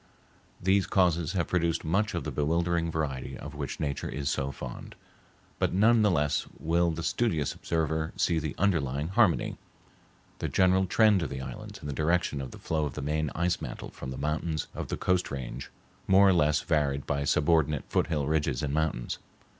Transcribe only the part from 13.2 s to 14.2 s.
ice mantle from the